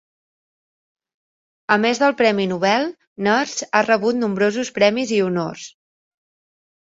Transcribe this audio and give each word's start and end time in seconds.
A 1.73 1.75
més 1.83 1.99
del 2.03 2.15
Premi 2.21 2.47
Nobel, 2.53 2.87
Nurse 3.27 3.67
ha 3.71 3.83
rebut 3.89 4.19
nombrosos 4.23 4.71
premis 4.79 5.11
i 5.19 5.19
honors. 5.27 5.69